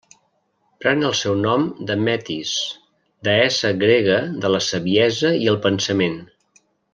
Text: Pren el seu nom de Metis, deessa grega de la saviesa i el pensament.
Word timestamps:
Pren 0.83 1.03
el 1.09 1.11
seu 1.19 1.35
nom 1.43 1.65
de 1.91 1.97
Metis, 2.07 2.53
deessa 3.29 3.71
grega 3.87 4.19
de 4.47 4.53
la 4.55 4.63
saviesa 4.73 5.33
i 5.45 5.51
el 5.53 5.61
pensament. 5.69 6.19